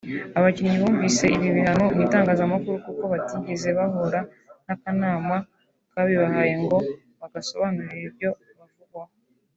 Abakinnyi 0.37 0.77
bumvise 0.81 1.25
ibi 1.35 1.47
bihano 1.57 1.83
mu 1.93 1.99
itangazamakuru 2.07 2.77
kuko 2.85 3.03
batigeze 3.13 3.69
bahura 3.77 4.19
n’Akanama 4.65 5.35
kabibahaye 5.93 6.53
ngo 6.63 6.77
bagasobanurire 7.19 8.03
ibyo 8.09 8.29
bavugwaho 8.57 9.11